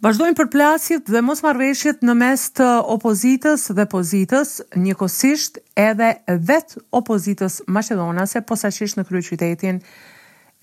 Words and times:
Vazhdojnë 0.00 0.32
përplasjet 0.32 1.10
dhe 1.12 1.20
mos 1.20 1.42
marveshjet 1.44 1.98
në 2.08 2.14
mes 2.16 2.42
të 2.56 2.66
opozitës 2.94 3.66
dhe 3.76 3.84
pozitës, 3.92 4.50
njëkosisht 4.80 5.58
edhe 5.76 6.06
vetë 6.48 6.80
opozitës 6.96 7.58
maqedonase, 7.68 8.40
posaqisht 8.48 8.96
në 8.96 9.02
krye 9.10 9.20
qytetin 9.26 9.82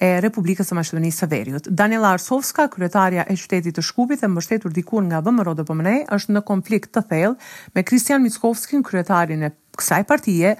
e 0.01 0.09
Republikës 0.25 0.73
e 0.73 0.77
Maqedonisë 0.79 1.21
së 1.21 1.29
Veriut. 1.29 1.69
Daniela 1.69 2.15
Arsovska, 2.17 2.65
kryetaria 2.73 3.27
e 3.29 3.35
qytetit 3.37 3.77
të 3.77 3.83
Shkupit 3.85 4.23
dhe 4.25 4.29
mbështetur 4.33 4.73
dikur 4.73 5.05
nga 5.05 5.19
VMRO 5.25 5.53
DPMNE, 5.61 5.95
është 6.17 6.33
në 6.33 6.43
konflikt 6.49 6.95
të 6.97 7.03
thellë 7.11 7.77
me 7.77 7.83
Kristian 7.85 8.25
Mickovskin, 8.25 8.81
kryetarin 8.85 9.45
e 9.45 9.51
kësaj 9.77 9.99
partie, 10.09 10.55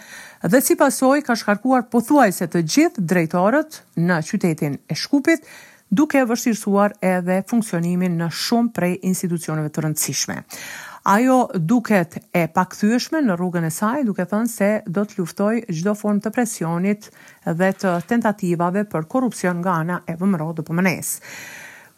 dhe 0.46 0.62
si 0.62 0.78
pasoj 0.78 1.24
ka 1.26 1.34
shkarkuar 1.36 1.90
pothuajse 1.90 2.46
të 2.54 2.62
gjithë 2.76 3.08
drejtorët 3.10 3.82
në 4.06 4.22
qytetin 4.30 4.78
e 4.86 5.00
Shkupit, 5.06 5.50
duke 5.90 6.22
vështirësuar 6.28 6.98
edhe 7.02 7.42
funksionimin 7.48 8.18
në 8.20 8.28
shumë 8.34 8.74
prej 8.76 8.94
institucioneve 9.08 9.72
të 9.72 9.84
rëndësishme. 9.86 10.38
Ajo 11.08 11.38
duket 11.56 12.18
e 12.36 12.48
pakthyeshme 12.52 13.22
në 13.24 13.38
rrugën 13.40 13.64
e 13.64 13.70
saj, 13.72 14.02
duke 14.10 14.26
thënë 14.28 14.52
se 14.52 14.72
do 14.92 15.06
të 15.08 15.22
luftoj 15.22 15.54
gjdo 15.70 15.94
form 15.96 16.18
të 16.20 16.32
presionit 16.36 17.08
dhe 17.48 17.70
të 17.80 17.94
tentativave 18.12 18.84
për 18.92 19.06
korupcion 19.08 19.62
nga 19.64 19.78
ana 19.86 20.02
e 20.12 20.18
vëmëro 20.20 20.50
dhe 20.58 20.66
pëmënes. 20.68 21.14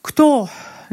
Kto 0.05 0.27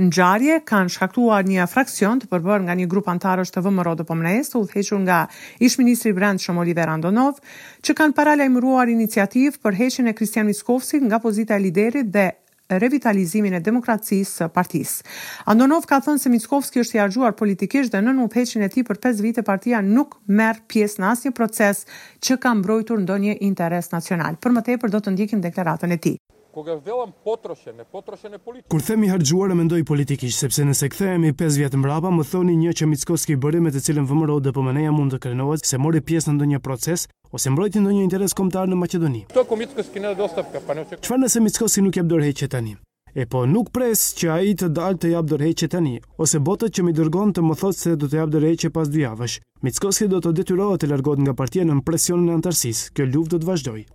në 0.01 0.09
gjarje 0.16 0.56
kanë 0.66 0.92
shkaktuar 0.96 1.45
një 1.48 1.66
fraksion 1.70 2.18
të 2.20 2.30
përbër 2.32 2.65
nga 2.66 2.74
një 2.76 2.88
grup 2.90 3.09
antarësh 3.12 3.52
të 3.54 3.62
vëmëro 3.68 3.92
dhe 4.01 4.09
pëmënes, 4.09 4.48
të 4.51 4.62
uthequn 4.65 5.04
nga 5.06 5.20
ish 5.62 5.76
ministri 5.80 6.15
i 6.15 6.16
Brendshëm 6.16 6.56
Oliver 6.59 6.88
Andonov, 6.96 7.45
që 7.84 7.95
kanë 8.01 8.16
paralajmëruar 8.18 8.88
iniciativ 8.96 9.60
për 9.62 9.76
heqin 9.82 10.09
e 10.10 10.16
Kristian 10.16 10.48
Miskovsi 10.48 11.04
nga 11.04 11.21
pozita 11.23 11.56
e 11.60 11.65
liderit 11.68 12.09
dhe 12.16 12.26
revitalizimin 12.74 13.52
e 13.56 13.60
demokracisë 13.62 14.32
së 14.42 14.48
partisë. 14.54 15.04
Andonov 15.52 15.82
ka 15.88 15.96
thënë 16.02 16.20
se 16.22 16.28
Mickovski 16.32 16.76
është 16.82 16.95
i 16.98 17.00
argjuar 17.04 17.32
politikisht 17.38 17.90
dhe 17.95 18.00
në 18.02 18.06
nënupheqin 18.10 18.62
e 18.66 18.68
tij 18.72 18.82
për 18.88 18.96
5 19.10 19.22
vite 19.24 19.42
partia 19.46 19.78
nuk 19.82 20.10
merr 20.26 20.59
pjesë 20.68 20.96
në 21.02 21.06
asnjë 21.12 21.30
proces 21.37 21.76
që 22.20 22.34
ka 22.42 22.50
mbrojtur 22.59 22.98
ndonjë 23.04 23.34
interes 23.46 23.87
nacional. 23.94 24.34
Për 24.42 24.50
më 24.56 24.60
tepër 24.70 24.88
do 24.90 24.98
të 25.00 25.09
ndjekim 25.14 25.40
deklaratën 25.44 25.90
e 25.94 25.98
tij. 25.98 26.16
Kur 26.56 28.80
themi 28.80 29.10
hargjuar 29.12 29.48
e 29.52 29.59
mendoj 29.59 29.82
politikisht, 29.84 30.40
sepse 30.40 30.62
nëse 30.64 30.87
kthehemi 30.88 31.34
5 31.37 31.59
vjet 31.60 31.74
mbrapa, 31.76 32.09
më 32.09 32.24
thoni 32.30 32.54
një 32.56 32.72
që 32.80 32.84
Mickovski 32.92 33.34
bëri 33.37 33.60
me 33.60 33.70
të 33.74 33.80
cilën 33.84 34.09
vëmëro 34.09 34.37
dhe 34.40 34.54
pëmëneja 34.56 34.56
po 34.56 34.62
më 34.64 34.72
neja 34.80 34.92
mund 34.96 35.10
të 35.12 35.18
krenohet 35.26 35.62
se 35.68 35.76
mori 35.76 36.00
pjesë 36.00 36.28
në 36.30 36.34
ndonjë 36.38 36.60
proces 36.64 37.00
ose 37.37 37.51
në 37.52 37.84
ndonjë 37.84 38.02
interes 38.04 38.34
kombëtar 38.37 38.68
në 38.70 38.76
Maqedoni. 38.80 39.24
Qëfar 39.37 41.20
nëse 41.23 41.43
Mitskosi 41.45 41.82
nuk 41.84 41.96
jep 41.98 42.09
dorëheqje 42.10 42.48
tani? 42.52 42.73
E 43.16 43.24
po 43.32 43.45
nuk 43.48 43.70
pres 43.73 44.10
që 44.18 44.30
ai 44.34 44.52
të 44.60 44.68
dalë 44.76 44.98
të 45.01 45.10
jap 45.15 45.28
dorëheqje 45.28 45.68
tani, 45.73 45.95
ose 46.20 46.40
botët 46.46 46.74
që 46.76 46.84
mi 46.84 46.93
dërgon 46.96 47.32
të 47.32 47.45
më 47.48 47.54
thotë 47.60 47.80
se 47.80 47.95
do 48.01 48.09
të 48.09 48.18
jap 48.20 48.32
dorëheqje 48.32 48.70
pas 48.76 48.90
dy 48.93 49.04
javësh. 49.06 49.38
Mitskoski 49.65 50.09
do 50.12 50.20
të 50.20 50.34
detyrohet 50.40 50.82
të 50.84 50.90
largohet 50.93 51.23
nga 51.24 51.34
partia 51.38 51.65
nën 51.65 51.80
presionin 51.87 52.32
e 52.32 52.37
antarësis. 52.37 52.87
Kjo 52.93 53.09
luftë 53.12 53.37
do 53.37 53.38
të 53.43 53.48
vazhdojë. 53.50 53.87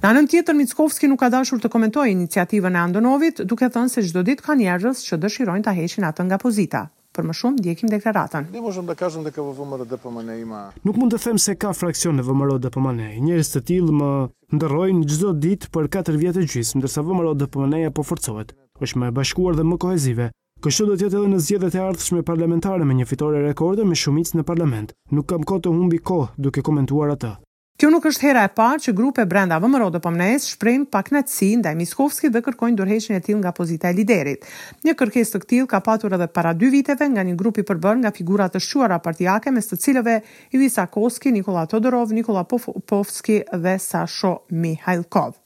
Në 0.00 0.06
anën 0.06 0.28
tjetër, 0.30 0.54
Mickovski 0.60 1.08
nuk 1.10 1.20
ka 1.24 1.28
dashur 1.34 1.60
të 1.60 1.68
komentojë 1.72 2.14
iniciativën 2.14 2.78
e 2.78 2.80
Andonovit, 2.86 3.42
duke 3.50 3.68
thënë 3.74 3.90
se 3.92 4.04
çdo 4.06 4.22
ditë 4.28 4.46
ka 4.46 4.54
njerëz 4.60 5.02
që 5.08 5.18
dëshirojnë 5.26 5.66
ta 5.66 5.74
heqin 5.76 6.06
atë 6.08 6.28
nga 6.30 6.38
pozita. 6.40 6.84
Për 7.16 7.24
më 7.26 7.34
shumë, 7.36 7.58
ndjekim 7.58 7.90
deklaratën. 7.90 8.44
Ne 8.54 8.60
mund 8.62 8.86
të 8.86 8.94
kemi 9.00 9.22
të 9.26 9.32
kemi 9.36 9.54
vëmëro 9.58 9.86
DPMN 9.90 10.28
ima. 10.40 10.58
Nuk 10.86 11.00
mund 11.00 11.14
të 11.14 11.18
them 11.24 11.40
se 11.44 11.56
ka 11.62 11.72
fraksione 11.74 12.22
vëmëro 12.26 12.58
DPMN. 12.66 13.00
Njerëz 13.24 13.50
të 13.50 13.62
tillë 13.70 13.96
më 14.00 14.10
ndërrojnë 14.58 15.02
çdo 15.14 15.32
ditë 15.46 15.70
për 15.74 15.88
4 15.98 16.20
vjet 16.22 16.38
e 16.38 16.46
gjysmë, 16.52 16.78
ndërsa 16.84 17.02
vëmëro 17.08 17.32
DPMN 17.40 17.76
ja 17.82 17.90
po 17.98 18.06
forcohet. 18.12 18.54
Është 18.86 19.02
më 19.02 19.10
e 19.10 19.16
bashkuar 19.18 19.58
dhe 19.58 19.66
më 19.72 19.80
kohezive. 19.82 20.28
Kështu 20.62 20.86
do 20.86 20.94
të 21.00 21.08
jetë 21.08 21.14
edhe 21.18 21.28
në 21.34 21.42
zgjedhjet 21.48 21.78
e 21.80 21.84
ardhshme 21.88 22.22
parlamentare 22.30 22.86
me 22.86 22.94
një 23.00 23.10
fitore 23.10 23.42
rekorde 23.48 23.82
me 23.90 23.98
shumicë 24.04 24.38
në 24.38 24.46
parlament. 24.52 24.94
Nuk 25.10 25.26
kam 25.32 25.42
kohë 25.50 25.66
të 25.66 25.74
humbi 25.74 25.98
kohë 26.12 26.30
duke 26.46 26.62
komentuar 26.70 27.16
atë. 27.16 27.34
Kjo 27.80 27.88
nuk 27.88 28.04
është 28.10 28.26
hera 28.26 28.42
e 28.44 28.50
parë 28.52 28.80
që 28.84 28.92
grupe 28.92 29.24
brenda 29.24 29.56
VMRO 29.56 29.86
dhe 29.94 30.02
pëmnes 30.04 30.44
po 30.44 30.50
shprejnë 30.52 30.88
pak 30.92 31.06
në 31.14 31.22
ndaj 31.62 31.72
Miskovski 31.78 32.28
dhe 32.34 32.42
kërkojnë 32.44 32.76
dërheqin 32.76 33.16
e 33.16 33.22
tilë 33.24 33.40
nga 33.40 33.54
pozita 33.56 33.88
e 33.88 33.96
liderit. 34.02 34.44
Një 34.84 34.96
kërkes 35.00 35.32
të 35.32 35.40
tillë 35.52 35.70
ka 35.72 35.80
patur 35.88 36.18
edhe 36.18 36.28
para 36.36 36.52
dy 36.52 36.68
viteve 36.76 37.08
nga 37.14 37.24
një 37.24 37.34
grupi 37.40 37.64
përbërë 37.72 38.02
nga 38.02 38.12
figurat 38.18 38.52
të 38.52 38.60
shuara 38.66 39.00
partijake 39.08 39.48
mes 39.56 39.72
të 39.72 39.80
cilëve 39.86 40.18
Ivisa 40.52 40.84
Koski, 40.92 41.32
Nikola 41.38 41.64
Todorov, 41.72 42.12
Nikola 42.12 42.44
Popovski 42.44 43.40
dhe 43.48 43.78
Sasho 43.80 44.42
Mihailkov. 44.52 45.39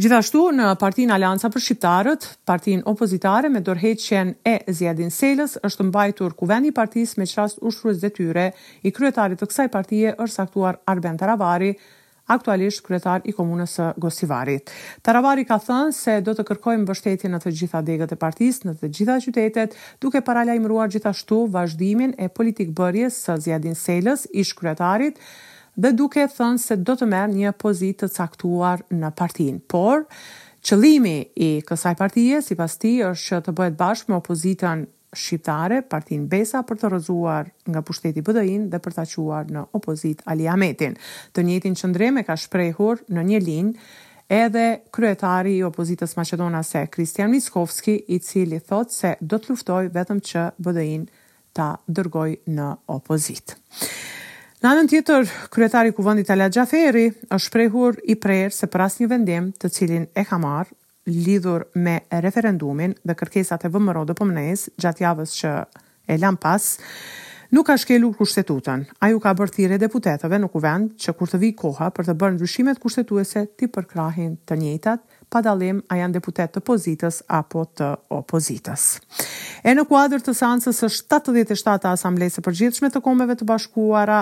Gjithashtu 0.00 0.40
në 0.56 0.66
partin 0.80 1.10
Alianca 1.14 1.50
për 1.52 1.62
Shqiptarët, 1.66 2.26
partin 2.48 2.82
opozitare 2.90 3.50
me 3.52 3.60
dorheqen 3.64 4.34
e 4.48 4.56
Zjedin 4.74 5.12
Selës, 5.14 5.58
është 5.66 5.86
mbajtur 5.90 6.34
kuveni 6.40 6.72
partis 6.74 7.16
me 7.20 7.26
qast 7.30 7.60
ushtrues 7.62 8.00
dhe 8.02 8.10
tyre, 8.16 8.46
i 8.88 8.92
kryetarit 8.96 9.40
të 9.42 9.48
kësaj 9.52 9.68
partije 9.74 10.14
është 10.26 10.44
aktuar 10.46 10.80
Arben 10.94 11.18
Taravari, 11.20 11.74
aktualisht 12.30 12.84
kryetar 12.86 13.24
i 13.28 13.32
komunës 13.34 13.74
së 13.76 13.86
Gosivarit. 14.00 14.70
Taravari 15.04 15.44
ka 15.44 15.58
thënë 15.62 15.92
se 15.96 16.16
do 16.28 16.34
të 16.38 16.44
kërkojmë 16.48 16.84
mbështetje 16.84 17.28
në 17.32 17.40
të 17.42 17.52
gjitha 17.60 17.80
degët 17.88 18.14
e 18.14 18.18
partisë, 18.22 18.68
në 18.70 18.76
të 18.80 18.92
gjitha 18.96 19.18
qytetet, 19.26 19.74
duke 20.00 20.22
paralajmëruar 20.28 20.92
gjithashtu 20.94 21.42
vazhdimin 21.56 22.14
e 22.26 22.30
politikë 22.38 22.76
bërjes 22.82 23.20
së 23.26 23.38
Zjedin 23.48 23.76
Selës, 23.82 24.28
ish 24.44 24.54
kryetarit, 24.60 25.18
dhe 25.80 25.92
duke 25.96 26.26
thënë 26.28 26.60
se 26.60 26.76
do 26.76 26.94
të 27.00 27.06
merë 27.08 27.32
një 27.36 27.52
pozit 27.60 28.02
të 28.02 28.08
caktuar 28.12 28.82
në 28.92 29.12
partin. 29.16 29.58
Por, 29.72 30.04
qëlimi 30.62 31.16
i 31.36 31.50
kësaj 31.66 31.94
partije, 31.98 32.42
si 32.44 32.56
pas 32.58 32.76
ti, 32.78 32.98
është 33.06 33.28
që 33.28 33.38
të 33.46 33.54
bëhet 33.58 33.78
bashkë 33.80 34.12
me 34.12 34.18
opozitën 34.20 34.84
shqiptare, 35.12 35.82
partin 35.88 36.26
Besa, 36.32 36.62
për 36.64 36.78
të 36.82 36.90
rëzuar 36.94 37.50
nga 37.68 37.82
pushteti 37.84 38.22
bdi 38.24 38.68
dhe 38.72 38.80
për 38.80 38.96
të 38.98 39.06
quar 39.24 39.48
në 39.52 39.64
opozit 39.78 40.22
Aliametin. 40.26 40.96
Të 41.32 41.44
njëtin 41.44 41.76
qëndreme 41.76 42.24
ka 42.24 42.36
shprejhur 42.36 43.00
në 43.12 43.24
një 43.32 43.42
linë 43.48 43.90
edhe 44.32 44.66
kryetari 44.92 45.56
i 45.58 45.62
opozitës 45.64 46.14
se 46.68 46.86
Kristian 46.90 47.30
Miskovski, 47.30 48.04
i 48.08 48.18
cili 48.18 48.60
thot 48.60 48.90
se 48.90 49.16
do 49.20 49.36
të 49.38 49.50
luftoj 49.50 49.88
vetëm 49.92 50.20
që 50.20 50.50
BDI-në 50.58 51.06
ta 51.52 51.76
dërgoj 51.86 52.36
në 52.48 52.66
opozitë. 52.88 53.54
Në 54.62 54.70
anën 54.70 54.86
tjetër, 54.92 55.24
kryetari 55.50 55.90
i 55.90 55.92
kuvendit 55.96 56.28
Ala 56.30 56.46
Xhaferi 56.46 57.08
është 57.34 57.40
shprehur 57.48 57.96
i 58.12 58.14
prerë 58.22 58.52
se 58.54 58.68
për 58.70 58.84
asnjë 58.84 59.08
vendim 59.10 59.48
të 59.58 59.68
cilin 59.74 60.04
e 60.14 60.22
ka 60.22 60.36
marr 60.38 60.68
lidhur 61.10 61.64
me 61.82 61.96
referendumin 62.22 62.92
dhe 63.02 63.14
kërkesat 63.18 63.64
e 63.66 63.70
vëmëro 63.74 64.04
dhe 64.06 64.14
pëmënes 64.20 64.60
gjatë 64.84 65.02
javës 65.02 65.32
që 65.40 65.48
e 66.14 66.18
lam 66.22 66.38
pas, 66.38 66.62
nuk 67.50 67.66
ka 67.66 67.74
shkelur 67.82 68.14
kushtetutën. 68.20 68.84
A 69.02 69.08
ju 69.10 69.18
ka 69.24 69.32
bërthire 69.40 69.80
deputetëve 69.82 70.38
në 70.44 70.48
kuvend 70.54 70.92
që 71.02 71.14
kur 71.18 71.30
të 71.32 71.40
vi 71.42 71.50
koha 71.58 71.88
për 71.96 72.12
të 72.12 72.14
bërë 72.22 72.34
ndryshimet 72.38 72.78
kushtetuese 72.84 73.42
ti 73.58 73.66
përkrahin 73.66 74.36
të 74.46 74.58
njëtat, 74.62 75.02
pa 75.26 75.42
dalim 75.42 75.80
a 75.90 75.98
janë 76.04 76.20
deputet 76.20 76.54
të 76.54 76.62
pozitës 76.70 77.18
apo 77.34 77.64
të 77.80 77.88
opozitës. 78.14 78.86
E 79.66 79.74
në 79.74 79.86
kuadrë 79.90 80.22
të 80.28 80.36
sansës 80.38 80.84
është 80.92 81.18
77 81.50 81.90
asamblejse 81.96 82.46
përgjithshme 82.46 82.92
të 82.94 83.02
komeve 83.08 83.34
të 83.42 83.50
bashkuara, 83.50 84.20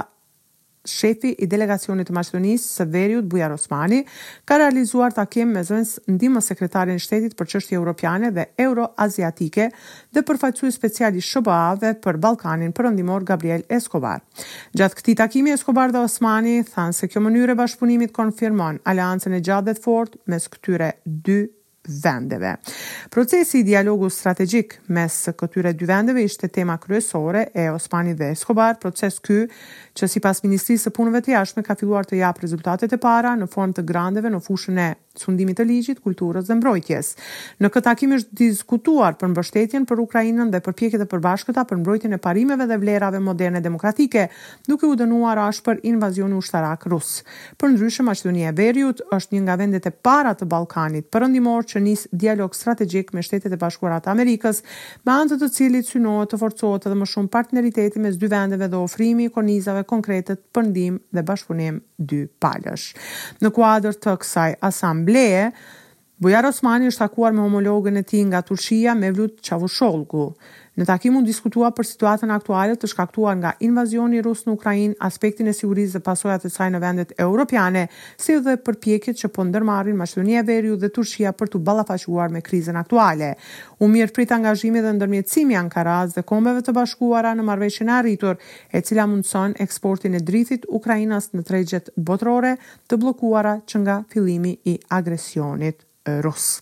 Shefi 0.88 1.34
i 1.36 1.44
delegacionit 1.50 2.08
të 2.08 2.14
Maqedonisë 2.16 2.68
së 2.78 2.86
Veriut 2.88 3.26
Bujar 3.28 3.52
Osmani 3.52 4.00
ka 4.48 4.56
realizuar 4.62 5.12
takim 5.12 5.52
me 5.52 5.60
zënës 5.68 5.96
ndihmës 6.08 6.48
sekretarin 6.50 6.96
e 6.96 7.02
shtetit 7.04 7.36
për 7.36 7.50
çështje 7.52 7.76
europiane 7.76 8.30
dhe 8.32 8.46
euroaziatike 8.64 9.68
dhe 10.16 10.24
përfaqësues 10.30 10.80
special 10.80 11.20
i 11.20 11.24
SBA-ve 11.26 11.92
për 12.06 12.18
Ballkanin 12.24 12.72
Perëndimor 12.72 13.26
Gabriel 13.28 13.66
Escobar. 13.68 14.22
Gjatë 14.78 15.02
këtij 15.02 15.18
takimi 15.20 15.52
Escobar 15.56 15.92
dhe 15.92 16.00
Osmani 16.08 16.58
thanë 16.72 16.96
se 17.02 17.10
kjo 17.12 17.22
mënyrë 17.28 17.52
e 17.52 17.60
bashkëpunimit 17.60 18.16
konfirmon 18.16 18.80
aleancën 18.88 19.36
e 19.36 19.44
gjatë 19.44 19.68
dhe 19.70 19.76
të 19.80 19.84
fortë 19.88 20.24
mes 20.34 20.48
këtyre 20.56 20.94
dy 21.06 21.40
vendeve. 22.04 22.56
Procesi 23.10 23.58
i 23.60 23.64
dialogu 23.64 24.08
strategjik 24.10 24.78
mes 24.92 25.14
këtyre 25.38 25.72
dy 25.76 25.86
vendeve 25.88 26.24
ishte 26.26 26.48
tema 26.48 26.76
kryesore 26.78 27.46
e 27.54 27.70
Osmani 27.70 28.12
dhe 28.18 28.30
Escobar, 28.34 28.76
proces 28.80 29.20
ky 29.20 29.46
që 29.96 30.08
si 30.08 30.20
pas 30.20 30.42
Ministrisë 30.44 30.88
së 30.88 30.92
Punëve 30.96 31.22
të 31.24 31.34
Jashme 31.36 31.64
ka 31.66 31.76
filluar 31.80 32.06
të 32.08 32.20
japë 32.20 32.44
rezultatet 32.44 32.92
e 32.92 33.00
para 33.00 33.32
në 33.36 33.48
form 33.52 33.72
të 33.72 33.86
grandeve 33.88 34.32
në 34.34 34.42
fushën 34.46 34.82
e 34.90 34.90
sundimit 35.18 35.58
të 35.58 35.64
ligjit, 35.66 35.98
kulturës 36.04 36.46
dhe 36.46 36.54
mbrojtjes. 36.60 37.08
Në 37.60 37.70
këtë 37.74 37.82
takim 37.84 38.12
është 38.14 38.36
diskutuar 38.40 39.16
për 39.18 39.32
mbështetjen 39.32 39.86
për 39.88 40.02
Ukrainën 40.04 40.50
dhe 40.52 40.60
për 40.62 40.76
pjeket 40.78 41.02
e 41.02 41.06
përbashkëta 41.10 41.64
për 41.66 41.80
mbrojtjen 41.82 42.14
e 42.14 42.18
parimeve 42.22 42.66
dhe 42.70 42.76
vlerave 42.78 43.18
moderne 43.22 43.60
demokratike, 43.64 44.28
duke 44.68 44.86
u 44.86 44.94
dënuar 45.00 45.40
ashtë 45.48 45.64
për 45.66 45.80
invazion 45.90 46.32
u 46.36 46.40
shtarak 46.46 46.86
rusë. 46.92 47.24
Për 47.58 47.74
ndryshë, 47.74 48.06
Macedonia 48.06 48.52
e 48.52 48.56
Veriut 48.60 49.02
është 49.10 49.34
një 49.34 49.42
nga 49.48 49.56
vendet 49.60 49.88
e 49.90 49.90
para 49.98 50.34
të 50.34 50.48
Balkanit, 50.50 51.10
për 51.10 51.26
që 51.70 51.80
nis 51.80 52.06
dialog 52.12 52.54
strategik 52.54 53.12
me 53.14 53.22
shtetet 53.22 53.52
e 53.52 53.56
bashkurat 53.56 54.06
Amerikës, 54.08 54.62
me 55.06 55.12
anë 55.12 55.36
të 55.38 55.48
cilit 55.54 55.86
synohet 55.88 56.30
të 56.32 56.38
forcohet 56.40 56.86
edhe 56.86 56.94
më 56.98 57.06
shumë 57.08 57.28
partneriteti 57.32 58.00
mes 58.00 58.16
dy 58.18 58.26
vendeve 58.28 58.68
dhe 58.72 58.76
ofrimi 58.82 59.28
i 59.28 59.30
konizave 59.32 59.84
konkretet 59.88 60.40
për 60.54 60.68
ndihmë 60.70 60.98
dhe 61.16 61.22
bashkunim 61.26 61.80
dy 62.00 62.22
palësh. 62.42 62.90
Në 63.44 63.52
kuadrë 63.56 63.94
të 64.02 64.14
kësaj, 64.22 64.54
Asam 64.64 64.99
asambleje, 65.00 65.52
Bujar 66.20 66.44
Osmani 66.44 66.90
është 66.92 67.00
takuar 67.00 67.32
me 67.32 67.40
homologën 67.40 67.96
e 67.96 68.02
ti 68.04 68.20
nga 68.28 68.42
Turqia 68.44 68.92
me 68.98 69.08
vlut 69.16 69.38
Qavusholgu, 69.46 70.24
Në 70.80 70.86
takim 70.88 71.18
u 71.18 71.20
diskutua 71.20 71.68
për 71.76 71.84
situatën 71.84 72.30
aktuale 72.32 72.72
të 72.80 72.88
shkaktuar 72.88 73.34
nga 73.36 73.50
invazioni 73.66 74.22
rus 74.24 74.46
në 74.46 74.54
Ukrainë, 74.56 74.94
aspektin 75.08 75.50
e 75.50 75.52
sigurisë 75.52 75.98
dhe 75.98 76.02
pasojat 76.06 76.46
e 76.48 76.50
saj 76.54 76.70
në 76.72 76.80
vendet 76.80 77.10
europiane, 77.20 77.82
si 78.16 78.38
dhe 78.40 78.54
përpjekjet 78.64 79.18
që 79.20 79.30
po 79.36 79.44
ndërmarrin 79.44 79.98
Maqedonia 80.00 80.40
e 80.40 80.46
Veriut 80.48 80.80
dhe 80.80 80.88
Turqia 80.96 81.34
për 81.36 81.52
të 81.52 81.60
ballafaquar 81.68 82.32
me 82.32 82.40
krizën 82.48 82.78
aktuale. 82.80 83.34
U 83.84 83.90
mirëprit 83.92 84.32
angazhimi 84.32 84.80
dhe 84.80 84.94
ndërmjetësimi 84.96 85.58
ankaraz 85.60 86.16
dhe 86.16 86.24
kombeve 86.24 86.64
të 86.64 86.72
bashkuara 86.80 87.34
në 87.36 87.44
marrëveshjen 87.50 87.92
e 87.92 87.96
arritur, 87.98 88.40
e 88.72 88.80
cila 88.80 89.04
mundson 89.06 89.52
eksportin 89.60 90.16
e 90.16 90.24
drithit 90.24 90.64
Ukrainas 90.68 91.28
në 91.36 91.44
tregjet 91.50 91.92
botërore 91.96 92.56
të 92.88 92.96
bllokuara 93.02 93.58
që 93.68 93.84
nga 93.84 94.00
fillimi 94.16 94.56
i 94.72 94.78
agresionit 94.88 95.84
rus. 96.24 96.54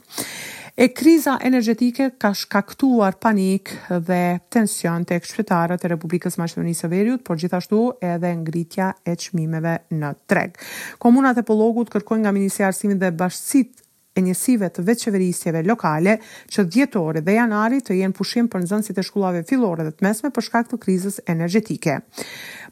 E 0.80 0.92
kriza 0.94 1.38
energetike 1.42 2.04
ka 2.22 2.28
shkaktuar 2.34 3.16
panik 3.18 3.72
dhe 4.06 4.38
tension 4.54 5.02
të 5.02 5.16
ekshpetarët 5.18 5.82
e 5.82 5.90
Republikës 5.90 6.36
Maqedonisë 6.38 6.84
së 6.84 6.90
Veriut, 6.92 7.24
por 7.26 7.40
gjithashtu 7.42 7.80
edhe 8.12 8.30
ngritja 8.44 8.92
e 9.02 9.16
qmimeve 9.18 9.72
në 9.98 10.12
treg. 10.30 10.54
Komunat 11.02 11.42
e 11.42 11.46
pologut 11.50 11.90
kërkojnë 11.90 12.28
nga 12.30 12.46
e 12.46 12.64
Arsimit 12.70 13.02
dhe 13.02 13.10
Bashqësit 13.10 13.82
e 14.18 14.22
njësive 14.22 14.70
të 14.74 14.82
veçeverisjeve 14.86 15.64
lokale 15.66 16.14
që 16.50 16.64
djetore 16.70 17.24
dhe 17.26 17.34
janari 17.40 17.82
të 17.82 17.98
jenë 17.98 18.14
pushim 18.18 18.46
për 18.50 18.62
nëzënësit 18.64 19.02
e 19.02 19.06
shkullave 19.10 19.42
filore 19.50 19.82
dhe 19.86 19.96
të 19.98 20.06
mesme 20.06 20.30
për 20.30 20.46
shkak 20.46 20.70
të 20.70 20.78
krizës 20.84 21.18
energetike 21.26 21.98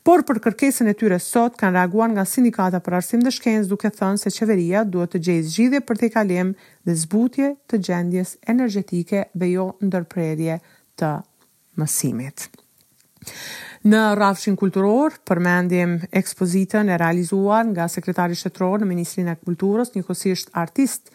por 0.07 0.23
për 0.23 0.39
kërkesën 0.39 0.87
e 0.87 0.93
tyre 0.95 1.17
sot 1.19 1.57
kanë 1.59 1.81
reaguar 1.81 2.13
nga 2.13 2.23
sindikata 2.31 2.79
për 2.79 2.95
arsim 3.01 3.25
dhe 3.25 3.33
shkencë 3.35 3.67
duke 3.73 3.91
thënë 3.91 4.21
se 4.23 4.31
qeveria 4.37 4.85
duhet 4.87 5.11
të 5.17 5.21
gjejë 5.27 5.47
zgjidhje 5.51 5.81
për 5.89 5.99
të 6.01 6.11
kalim 6.15 6.53
dhe 6.87 6.95
zbutje 7.01 7.49
të 7.67 7.81
gjendjes 7.89 8.37
energjetike 8.55 9.25
dhe 9.35 9.49
jo 9.51 9.65
ndërprerje 9.83 10.61
të 11.03 11.11
mësimit. 11.83 12.45
Në 13.91 14.05
rafshin 14.21 14.55
kulturor, 14.59 15.19
përmendim 15.27 15.97
ekspozitën 16.21 16.87
e 16.95 17.01
realizuar 17.03 17.67
nga 17.75 17.89
sekretari 17.91 18.39
shtetror 18.39 18.85
në 18.85 18.91
Ministrinë 18.93 19.35
e 19.35 19.43
Kulturës, 19.43 19.91
njëkohësisht 19.97 20.55
artist 20.63 21.11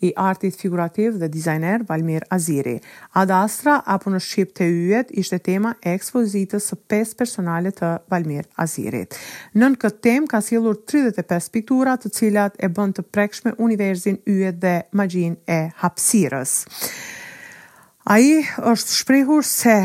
i 0.00 0.12
artit 0.16 0.54
figurativ 0.56 1.16
dhe 1.18 1.28
dizajner 1.28 1.82
Valmir 1.88 2.22
Aziri. 2.30 2.76
Ad 3.20 3.30
Astra 3.34 3.78
apo 3.96 4.10
në 4.12 4.20
Shqip 4.22 4.52
të 4.58 4.66
yjet 4.68 5.10
ishte 5.18 5.38
tema 5.42 5.74
e 5.82 5.94
ekspozitës 5.98 6.68
së 6.70 6.78
pes 6.90 7.14
personale 7.18 7.72
të 7.74 7.90
Valmir 8.12 8.46
Azirit. 8.62 9.16
Nën 9.58 9.74
këtë 9.80 10.00
tem 10.06 10.26
ka 10.30 10.40
s'jellur 10.42 10.78
35 10.86 11.50
piktura 11.54 11.96
të 11.98 12.12
cilat 12.14 12.58
e 12.62 12.70
bën 12.70 12.94
të 12.98 13.04
prekshme 13.14 13.54
universin 13.58 14.20
yjet 14.30 14.60
dhe 14.62 14.76
magjin 14.92 15.34
e 15.50 15.64
hapsirës. 15.82 16.54
A 18.08 18.16
është 18.70 18.94
shprehur 19.02 19.42
se 19.44 19.82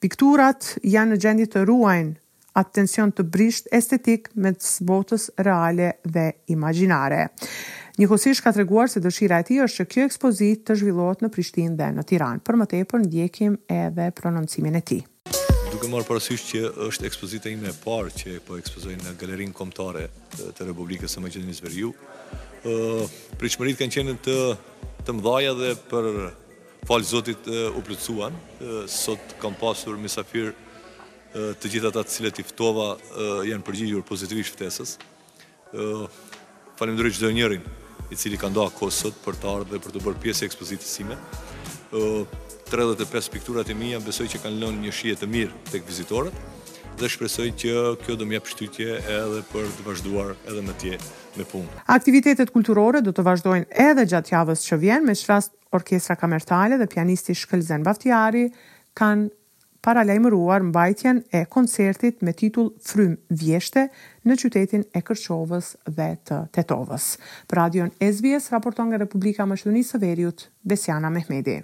pikturat 0.00 0.74
janë 0.86 1.14
në 1.16 1.22
gjendit 1.24 1.54
të 1.56 1.64
ruajnë 1.66 2.14
atë 2.56 2.72
tension 2.78 3.10
të 3.12 3.24
brisht 3.32 3.66
estetik 3.76 4.30
me 4.40 4.54
të 4.56 4.62
sbotës 4.64 5.26
reale 5.44 5.94
dhe 6.06 6.28
imaginare. 6.54 7.26
Njëkohësisht 7.96 8.42
ka 8.44 8.50
treguar 8.52 8.90
se 8.92 9.00
dëshira 9.00 9.38
e 9.40 9.44
tij 9.48 9.58
është 9.64 9.78
që 9.80 9.84
kjo 9.92 10.02
ekspozitë 10.04 10.64
të 10.68 10.74
zhvillohet 10.82 11.22
në 11.24 11.28
Prishtinë 11.32 11.78
dhe 11.78 11.86
në 11.96 12.02
Tiranë. 12.10 12.42
Për 12.44 12.56
më 12.60 12.64
tepër 12.74 13.00
ndjekim 13.06 13.54
edhe 13.72 14.08
prononcimin 14.18 14.74
e 14.76 14.82
tij. 14.84 14.98
Duke 15.72 15.88
marrë 15.88 16.04
parasysh 16.10 16.42
që 16.50 16.60
është 16.90 17.08
ekspozita 17.08 17.48
ime 17.54 17.70
e 17.70 17.72
parë 17.80 18.12
që 18.18 18.34
po 18.44 18.58
ekspozoj 18.60 18.98
në 19.00 19.14
Galerinë 19.22 19.56
Kombëtare 19.56 20.02
të 20.58 20.66
Republikës 20.68 21.08
së 21.16 21.22
Maqedonisë 21.24 21.62
së 21.62 21.66
Veriut, 21.70 22.04
ë 22.68 23.38
pritshmëritë 23.40 23.80
kanë 23.80 23.96
qenë 23.96 24.16
të 24.28 24.36
të 25.08 25.16
mëdha 25.16 25.56
dhe 25.62 25.72
për 25.94 26.10
fal 26.90 27.00
Zotit 27.14 27.48
u 27.48 27.80
plotësuan. 27.80 28.36
Sot 28.92 29.32
kam 29.40 29.56
pasur 29.60 29.96
mysafir 30.04 30.52
të 31.32 31.72
gjithë 31.72 31.94
ata 31.94 32.04
të 32.04 32.18
cilët 32.18 32.44
i 32.44 32.46
ftova 32.52 32.90
janë 33.48 33.64
përgjigjur 33.70 34.04
pozitivisht 34.12 34.52
ftesës. 34.60 34.98
ë 35.72 36.08
Faleminderit 36.76 37.16
çdo 37.16 37.30
njërin 37.32 37.62
i 38.10 38.16
cili 38.16 38.38
ka 38.38 38.48
ndoha 38.50 38.70
kohë 38.78 38.94
sot 38.94 39.16
për 39.24 39.38
të 39.40 39.50
ardhë 39.52 39.72
dhe 39.74 39.80
për 39.82 39.94
të 39.96 40.02
bërë 40.04 40.20
pjesë 40.22 40.44
e 40.44 40.48
ekspozitësime. 40.50 41.16
35 42.70 43.30
pikturat 43.34 43.70
e 43.70 43.76
mija 43.78 44.00
besoj 44.02 44.26
që 44.30 44.42
kanë 44.44 44.60
lënë 44.62 44.82
një 44.84 44.92
shije 44.98 45.18
të 45.20 45.28
mirë 45.30 45.62
tek 45.70 45.86
vizitorët 45.86 46.34
dhe 46.96 47.08
shpresoj 47.12 47.48
që 47.60 47.74
kjo 48.06 48.14
do 48.16 48.24
më 48.26 48.38
jap 48.38 48.46
shtytje 48.48 48.92
edhe 48.98 49.40
për 49.52 49.66
të 49.78 49.84
vazhduar 49.84 50.32
edhe 50.48 50.62
më 50.64 50.76
tje 50.80 50.92
me 51.36 51.44
punë. 51.50 51.82
Aktivitetet 51.92 52.50
kulturore 52.54 53.02
do 53.04 53.12
të 53.14 53.26
vazhdojnë 53.26 53.68
edhe 53.88 54.06
gjatë 54.10 54.32
javës 54.34 54.64
që 54.66 54.78
vjen 54.84 55.04
me 55.06 55.14
çfarë 55.18 55.50
orkestra 55.76 56.16
kamertale 56.16 56.78
dhe 56.80 56.88
pianisti 56.88 57.36
Shkëllzen 57.36 57.84
Baftiari 57.86 58.46
kanë 58.96 59.28
para 59.86 60.02
lajmëruar 60.02 60.62
mbajtjen 60.66 61.22
e 61.30 61.44
koncertit 61.50 62.18
me 62.26 62.34
titull 62.34 62.72
Frym 62.82 63.12
Vjeshte 63.42 63.86
në 64.26 64.34
qytetin 64.42 64.82
e 64.98 65.04
Kërçovës 65.06 65.68
dhe 65.98 66.08
të 66.26 66.40
Tetovës. 66.58 67.06
Për 67.46 67.60
radion 67.60 67.94
SBS, 68.08 68.50
raporton 68.56 68.90
nga 68.90 69.00
Republika 69.04 69.46
Mështunisë 69.46 70.02
Veriut, 70.02 70.48
Besiana 70.66 71.14
Mehmedi. 71.16 71.60